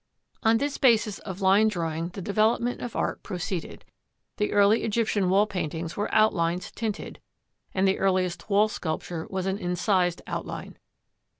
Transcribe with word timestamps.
On 0.41 0.57
this 0.57 0.79
basis 0.79 1.19
of 1.19 1.41
line 1.41 1.67
drawing 1.67 2.07
the 2.09 2.23
development 2.23 2.81
of 2.81 2.95
art 2.95 3.21
proceeded. 3.21 3.85
The 4.37 4.51
early 4.51 4.81
Egyptian 4.83 5.29
wall 5.29 5.45
paintings 5.45 5.95
were 5.95 6.11
outlines 6.11 6.71
tinted, 6.71 7.21
and 7.71 7.87
the 7.87 7.99
earliest 7.99 8.49
wall 8.49 8.67
sculpture 8.67 9.27
was 9.29 9.45
an 9.45 9.59
incised 9.59 10.23
outline. 10.25 10.79